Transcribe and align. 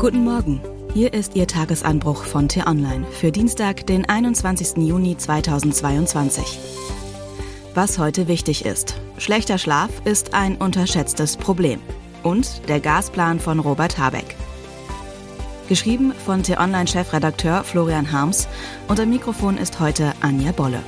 Guten 0.00 0.24
Morgen. 0.24 0.62
Hier 0.94 1.12
ist 1.12 1.36
Ihr 1.36 1.46
Tagesanbruch 1.46 2.24
von 2.24 2.48
T-Online 2.48 3.04
für 3.04 3.30
Dienstag, 3.30 3.86
den 3.86 4.08
21. 4.08 4.78
Juni 4.78 5.14
2022. 5.14 6.58
Was 7.74 7.98
heute 7.98 8.26
wichtig 8.26 8.64
ist. 8.64 8.98
Schlechter 9.18 9.58
Schlaf 9.58 9.90
ist 10.06 10.32
ein 10.32 10.56
unterschätztes 10.56 11.36
Problem. 11.36 11.80
Und 12.22 12.66
der 12.66 12.80
Gasplan 12.80 13.40
von 13.40 13.60
Robert 13.60 13.98
Habeck. 13.98 14.36
Geschrieben 15.68 16.14
von 16.14 16.42
T-Online-Chefredakteur 16.44 17.62
Florian 17.62 18.10
Harms. 18.10 18.48
Unter 18.88 19.04
Mikrofon 19.04 19.58
ist 19.58 19.80
heute 19.80 20.14
Anja 20.22 20.52
Bolle. 20.52 20.82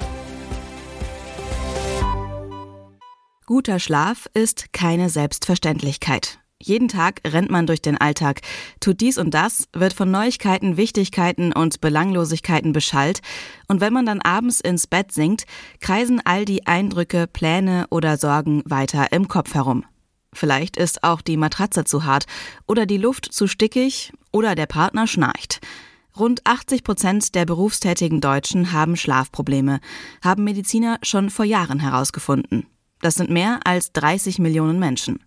Guter 3.44 3.78
Schlaf 3.78 4.30
ist 4.32 4.72
keine 4.72 5.10
Selbstverständlichkeit. 5.10 6.41
Jeden 6.62 6.86
Tag 6.86 7.20
rennt 7.26 7.50
man 7.50 7.66
durch 7.66 7.82
den 7.82 7.96
Alltag, 7.96 8.40
tut 8.78 9.00
dies 9.00 9.18
und 9.18 9.34
das, 9.34 9.68
wird 9.72 9.92
von 9.92 10.10
Neuigkeiten, 10.10 10.76
Wichtigkeiten 10.76 11.52
und 11.52 11.80
Belanglosigkeiten 11.80 12.72
beschallt, 12.72 13.20
und 13.66 13.80
wenn 13.80 13.92
man 13.92 14.06
dann 14.06 14.20
abends 14.20 14.60
ins 14.60 14.86
Bett 14.86 15.12
sinkt, 15.12 15.44
kreisen 15.80 16.20
all 16.24 16.44
die 16.44 16.66
Eindrücke, 16.66 17.26
Pläne 17.26 17.86
oder 17.90 18.16
Sorgen 18.16 18.62
weiter 18.64 19.10
im 19.12 19.26
Kopf 19.26 19.54
herum. 19.54 19.84
Vielleicht 20.32 20.76
ist 20.76 21.02
auch 21.02 21.20
die 21.20 21.36
Matratze 21.36 21.84
zu 21.84 22.04
hart 22.04 22.26
oder 22.66 22.86
die 22.86 22.96
Luft 22.96 23.32
zu 23.32 23.48
stickig 23.48 24.12
oder 24.30 24.54
der 24.54 24.66
Partner 24.66 25.06
schnarcht. 25.06 25.60
Rund 26.16 26.46
80 26.46 26.84
Prozent 26.84 27.34
der 27.34 27.44
berufstätigen 27.44 28.20
Deutschen 28.20 28.72
haben 28.72 28.96
Schlafprobleme, 28.96 29.80
haben 30.22 30.44
Mediziner 30.44 30.98
schon 31.02 31.28
vor 31.30 31.44
Jahren 31.44 31.80
herausgefunden. 31.80 32.66
Das 33.00 33.16
sind 33.16 33.30
mehr 33.30 33.60
als 33.64 33.92
30 33.92 34.38
Millionen 34.38 34.78
Menschen. 34.78 35.20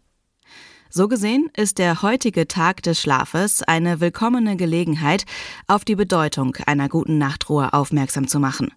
So 0.98 1.09
gesehen 1.09 1.49
ist 1.58 1.77
der 1.77 2.04
heutige 2.04 2.48
Tag 2.48 2.81
des 2.81 3.02
Schlafes 3.02 3.62
eine 3.62 3.99
willkommene 3.99 4.55
Gelegenheit, 4.55 5.26
auf 5.68 5.84
die 5.84 5.98
Bedeutung 5.98 6.55
einer 6.68 6.87
guten 6.87 7.18
Nachtruhe 7.18 7.74
aufmerksam 7.74 8.29
zu 8.29 8.40
machen. 8.40 8.71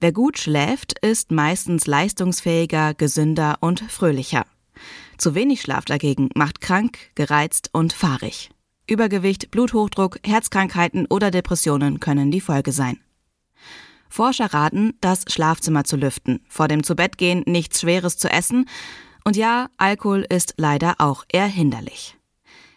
Wer 0.00 0.12
gut 0.12 0.36
schläft, 0.36 0.98
ist 0.98 1.30
meistens 1.30 1.86
leistungsfähiger, 1.86 2.92
gesünder 2.92 3.56
und 3.62 3.80
fröhlicher. 3.80 4.44
Zu 5.16 5.34
wenig 5.34 5.62
Schlaf 5.62 5.86
dagegen 5.86 6.28
macht 6.34 6.60
krank, 6.60 6.98
gereizt 7.14 7.70
und 7.72 7.94
fahrig. 7.94 8.50
Übergewicht, 8.86 9.50
Bluthochdruck, 9.50 10.18
Herzkrankheiten 10.22 11.06
oder 11.06 11.30
Depressionen 11.30 12.00
können 12.00 12.30
die 12.30 12.42
Folge 12.42 12.72
sein. 12.72 13.00
Forscher 14.10 14.52
raten, 14.52 14.92
das 15.00 15.24
Schlafzimmer 15.26 15.84
zu 15.84 15.96
lüften, 15.96 16.44
vor 16.50 16.68
dem 16.68 16.82
Zubettgehen 16.82 17.44
nichts 17.46 17.80
Schweres 17.80 18.18
zu 18.18 18.28
essen 18.28 18.66
und 19.24 19.36
ja, 19.36 19.68
Alkohol 19.76 20.26
ist 20.28 20.54
leider 20.56 20.96
auch 20.98 21.24
eher 21.30 21.46
hinderlich. 21.46 22.16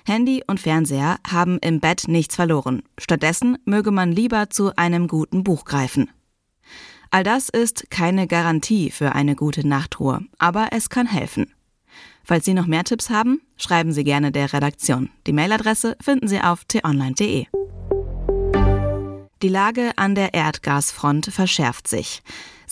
Handy 0.05 0.44
und 0.47 0.59
Fernseher 0.59 1.17
haben 1.25 1.59
im 1.59 1.80
Bett 1.80 2.05
nichts 2.08 2.36
verloren. 2.36 2.83
Stattdessen 2.97 3.58
möge 3.66 3.91
man 3.91 4.11
lieber 4.11 4.49
zu 4.49 4.75
einem 4.75 5.08
guten 5.08 5.44
Buch 5.44 5.64
greifen. 5.66 6.09
All 7.09 7.23
das 7.23 7.49
ist 7.49 7.89
keine 7.89 8.27
Garantie 8.27 8.89
für 8.89 9.14
eine 9.14 9.36
gute 9.36 9.67
Nachtruhe, 9.67 10.21
aber 10.39 10.69
es 10.71 10.89
kann 10.89 11.08
helfen. 11.08 11.53
Falls 12.23 12.45
Sie 12.45 12.53
noch 12.53 12.66
mehr 12.66 12.83
Tipps 12.83 13.09
haben, 13.09 13.41
schreiben 13.58 13.91
Sie 13.91 14.03
gerne 14.03 14.31
der 14.31 14.52
Redaktion. 14.52 15.09
Die 15.27 15.33
Mailadresse 15.33 15.95
finden 16.02 16.27
Sie 16.27 16.41
auf 16.41 16.66
t-online.de. 16.66 17.45
Die 19.41 19.49
Lage 19.49 19.91
an 19.97 20.16
der 20.16 20.33
Erdgasfront 20.33 21.25
verschärft 21.25 21.88
sich. 21.88 22.23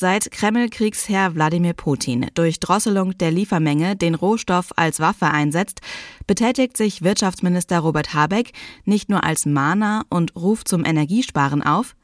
Seit 0.02 0.32
Kreml-Kriegsherr 0.32 1.36
Wladimir 1.36 1.74
Putin 1.74 2.26
durch 2.34 2.60
Drosselung 2.60 3.16
der 3.20 3.30
Liefermenge 3.30 3.96
den 3.96 4.16
Rohstoff 4.16 4.72
als 4.76 5.00
Waffe 5.00 5.28
einsetzt, 5.28 5.82
betätigt 6.26 6.76
sich 6.76 7.04
Wirtschaftsminister 7.04 7.78
Robert 7.78 8.16
Habeck 8.16 8.54
nicht 8.84 9.10
nur 9.10 9.24
als 9.24 9.46
Mahner 9.46 10.08
und 10.10 10.36
ruft 10.36 10.68
zum 10.68 10.86
Energiesparen 10.86 11.62
auf, 11.62 11.96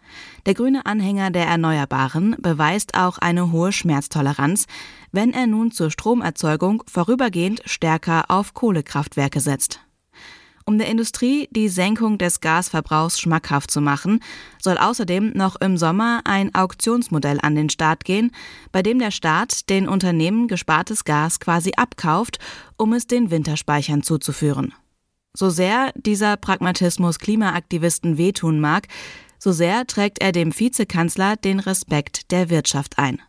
der 0.45 0.53
grüne 0.53 0.85
Anhänger 0.85 1.31
der 1.31 1.47
Erneuerbaren 1.47 2.35
beweist 2.37 2.93
auch 2.93 3.17
eine 3.17 3.51
hohe 3.51 3.71
Schmerztoleranz, 3.71 4.67
wenn 5.11 5.33
er 5.33 5.47
nun 5.47 5.71
zur 5.71 5.89
Stromerzeugung 5.89 6.83
vorübergehend 6.85 7.63
stärker 7.65 8.25
auf 8.29 8.53
Kohlekraftwerke 8.53 9.39
setzt. 9.39 9.79
Um 10.69 10.77
der 10.77 10.89
Industrie 10.89 11.47
die 11.51 11.69
Senkung 11.69 12.17
des 12.17 12.41
Gasverbrauchs 12.41 13.21
schmackhaft 13.21 13.71
zu 13.71 13.79
machen, 13.79 14.19
soll 14.61 14.77
außerdem 14.77 15.31
noch 15.33 15.55
im 15.61 15.77
Sommer 15.77 16.19
ein 16.25 16.53
Auktionsmodell 16.53 17.39
an 17.41 17.55
den 17.55 17.69
Start 17.69 18.03
gehen, 18.03 18.31
bei 18.73 18.83
dem 18.83 18.99
der 18.99 19.11
Staat 19.11 19.69
den 19.69 19.87
Unternehmen 19.87 20.49
gespartes 20.49 21.05
Gas 21.05 21.39
quasi 21.39 21.71
abkauft, 21.77 22.39
um 22.75 22.91
es 22.91 23.07
den 23.07 23.31
Winterspeichern 23.31 24.03
zuzuführen. 24.03 24.73
So 25.33 25.49
sehr 25.49 25.93
dieser 25.95 26.35
Pragmatismus 26.35 27.19
Klimaaktivisten 27.19 28.17
wehtun 28.17 28.59
mag, 28.59 28.89
so 29.39 29.53
sehr 29.53 29.87
trägt 29.87 30.19
er 30.19 30.33
dem 30.33 30.51
Vizekanzler 30.51 31.37
den 31.37 31.61
Respekt 31.61 32.29
der 32.31 32.49
Wirtschaft 32.49 32.97
ein. 32.97 33.21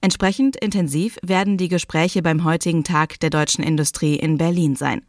Entsprechend 0.00 0.56
intensiv 0.56 1.18
werden 1.22 1.58
die 1.58 1.68
Gespräche 1.68 2.22
beim 2.22 2.44
heutigen 2.44 2.82
Tag 2.82 3.20
der 3.20 3.28
deutschen 3.28 3.62
Industrie 3.62 4.16
in 4.16 4.38
Berlin 4.38 4.74
sein. 4.74 5.02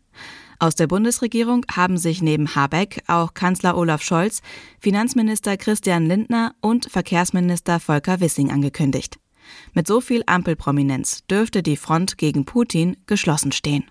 Aus 0.60 0.74
der 0.74 0.88
Bundesregierung 0.88 1.66
haben 1.72 1.98
sich 1.98 2.24
neben 2.24 2.56
Habeck 2.56 3.04
auch 3.08 3.36
Kanzler 3.36 3.78
Olaf 3.78 4.02
Scholz, 4.02 4.42
Finanzminister 4.80 5.56
Christian 5.56 6.08
Lindner 6.08 6.56
und 6.62 6.90
Verkehrsminister 6.90 7.80
Volker 7.80 8.20
Wissing 8.22 8.52
angekündigt. 8.52 9.20
Mit 9.74 9.86
so 9.86 10.02
viel 10.02 10.24
Ampelprominenz 10.26 11.26
dürfte 11.28 11.62
die 11.62 11.78
Front 11.78 12.18
gegen 12.18 12.46
Putin 12.46 12.98
geschlossen 13.06 13.52
stehen. 13.52 13.86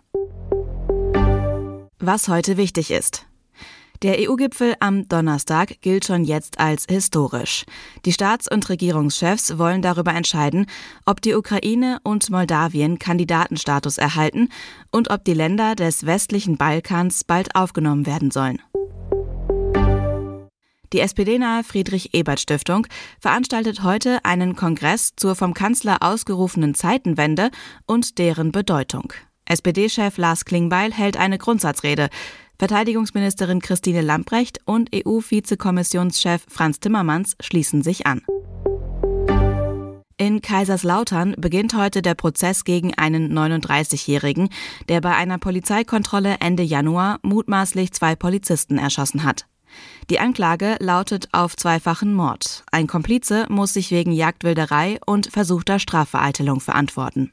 Was 2.01 2.29
heute 2.29 2.57
wichtig 2.57 2.91
ist. 2.91 3.27
Der 4.03 4.19
EU-Gipfel 4.19 4.75
am 4.81 5.09
Donnerstag 5.09 5.81
gilt 5.81 6.05
schon 6.05 6.25
jetzt 6.25 6.61
als 6.61 6.85
historisch. 6.89 7.65
Die 8.05 8.13
Staats- 8.13 8.51
und 8.51 8.69
Regierungschefs 8.69 9.59
wollen 9.59 9.81
darüber 9.81 10.13
entscheiden, 10.13 10.67
ob 11.07 11.23
die 11.23 11.35
Ukraine 11.35 11.99
und 12.03 12.29
Moldawien 12.29 12.99
Kandidatenstatus 12.99 13.97
erhalten 13.97 14.51
und 14.91 15.11
ob 15.11 15.25
die 15.25 15.35
Länder 15.35 15.75
des 15.75 16.05
westlichen 16.05 16.57
Balkans 16.57 17.25
bald 17.25 17.55
aufgenommen 17.55 18.05
werden 18.05 18.31
sollen. 18.31 18.61
Die 20.93 21.01
SPD-nahe 21.01 21.65
Friedrich-Ebert-Stiftung 21.65 22.87
veranstaltet 23.19 23.83
heute 23.83 24.25
einen 24.25 24.57
Kongress 24.57 25.15
zur 25.17 25.35
vom 25.35 25.53
Kanzler 25.53 25.99
ausgerufenen 26.01 26.75
Zeitenwende 26.75 27.51
und 27.87 28.19
deren 28.19 28.53
Bedeutung. 28.53 29.13
SPD-Chef 29.47 30.19
Lars 30.19 30.45
Klingbeil 30.45 30.93
hält 30.93 31.17
eine 31.17 31.39
Grundsatzrede. 31.39 32.09
Verteidigungsministerin 32.59 33.61
Christine 33.61 34.01
Lamprecht 34.01 34.61
und 34.65 34.91
EU-Vizekommissionschef 34.95 36.43
Franz 36.49 36.81
Timmermans 36.81 37.37
schließen 37.41 37.83
sich 37.83 38.07
an. 38.07 38.23
In 40.19 40.41
Kaiserslautern 40.41 41.35
beginnt 41.37 41.77
heute 41.77 42.01
der 42.01 42.15
Prozess 42.15 42.65
gegen 42.65 42.95
einen 42.95 43.37
39-Jährigen, 43.39 44.49
der 44.89 45.03
bei 45.03 45.15
einer 45.15 45.37
Polizeikontrolle 45.37 46.37
Ende 46.41 46.63
Januar 46.63 47.19
mutmaßlich 47.23 47.93
zwei 47.93 48.17
Polizisten 48.17 48.79
erschossen 48.79 49.25
hat. 49.25 49.45
Die 50.09 50.19
Anklage 50.19 50.77
lautet 50.81 51.29
auf 51.33 51.55
zweifachen 51.55 52.15
Mord. 52.15 52.65
Ein 52.73 52.87
Komplize 52.87 53.45
muss 53.51 53.75
sich 53.75 53.91
wegen 53.91 54.13
Jagdwilderei 54.13 54.99
und 55.05 55.27
versuchter 55.31 55.79
Strafvereitelung 55.79 56.61
verantworten. 56.61 57.33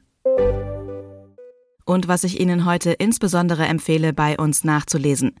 Und 1.84 2.08
was 2.08 2.24
ich 2.24 2.40
Ihnen 2.40 2.64
heute 2.64 2.92
insbesondere 2.92 3.66
empfehle, 3.66 4.12
bei 4.12 4.38
uns 4.38 4.64
nachzulesen. 4.64 5.34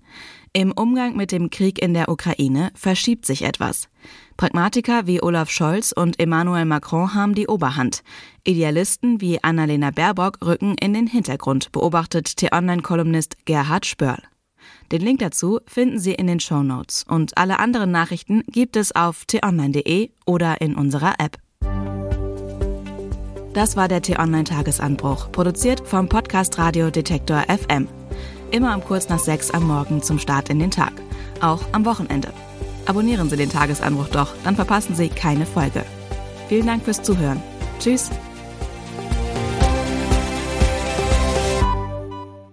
Im 0.52 0.72
Umgang 0.72 1.16
mit 1.16 1.32
dem 1.32 1.50
Krieg 1.50 1.80
in 1.80 1.94
der 1.94 2.08
Ukraine 2.08 2.70
verschiebt 2.74 3.24
sich 3.26 3.42
etwas. 3.42 3.88
Pragmatiker 4.36 5.06
wie 5.06 5.22
Olaf 5.22 5.50
Scholz 5.50 5.92
und 5.92 6.20
Emmanuel 6.20 6.64
Macron 6.66 7.14
haben 7.14 7.34
die 7.34 7.48
Oberhand. 7.48 8.02
Idealisten 8.44 9.20
wie 9.20 9.42
Annalena 9.42 9.90
Baerbock 9.90 10.38
rücken 10.44 10.76
in 10.78 10.92
den 10.92 11.06
Hintergrund, 11.06 11.72
beobachtet 11.72 12.36
T-Online-Kolumnist 12.36 13.46
Gerhard 13.46 13.86
Spörl. 13.86 14.22
Den 14.92 15.00
Link 15.00 15.20
dazu 15.20 15.60
finden 15.66 15.98
Sie 15.98 16.12
in 16.12 16.26
den 16.26 16.40
Show 16.40 16.62
Notes 16.62 17.04
und 17.08 17.36
alle 17.38 17.58
anderen 17.58 17.90
Nachrichten 17.90 18.42
gibt 18.48 18.76
es 18.76 18.94
auf 18.94 19.24
t-online.de 19.24 20.10
oder 20.26 20.60
in 20.60 20.74
unserer 20.74 21.14
App. 21.18 21.38
Das 23.54 23.76
war 23.76 23.86
der 23.86 24.02
T-Online-Tagesanbruch, 24.02 25.30
produziert 25.30 25.86
vom 25.86 26.08
Podcast 26.08 26.58
Radio 26.58 26.90
Detektor 26.90 27.44
FM. 27.46 27.86
Immer 28.50 28.74
um 28.74 28.82
kurz 28.82 29.08
nach 29.08 29.20
sechs 29.20 29.52
am 29.52 29.68
Morgen 29.68 30.02
zum 30.02 30.18
Start 30.18 30.48
in 30.48 30.58
den 30.58 30.72
Tag, 30.72 30.92
auch 31.40 31.60
am 31.70 31.84
Wochenende. 31.84 32.32
Abonnieren 32.86 33.30
Sie 33.30 33.36
den 33.36 33.50
Tagesanbruch 33.50 34.08
doch, 34.08 34.34
dann 34.42 34.56
verpassen 34.56 34.96
Sie 34.96 35.08
keine 35.08 35.46
Folge. 35.46 35.84
Vielen 36.48 36.66
Dank 36.66 36.82
fürs 36.82 37.00
Zuhören. 37.00 37.40
Tschüss. 37.78 38.10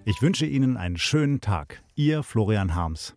Ich 0.05 0.21
wünsche 0.21 0.45
Ihnen 0.45 0.77
einen 0.77 0.97
schönen 0.97 1.41
Tag. 1.41 1.81
Ihr 1.95 2.21
Florian 2.21 2.75
Harms. 2.75 3.15